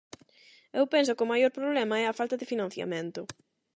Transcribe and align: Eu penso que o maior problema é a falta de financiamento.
Eu 0.79 0.83
penso 0.93 1.15
que 1.15 1.25
o 1.25 1.31
maior 1.33 1.51
problema 1.59 1.95
é 2.03 2.05
a 2.07 2.17
falta 2.19 2.35
de 2.39 2.49
financiamento. 2.51 3.21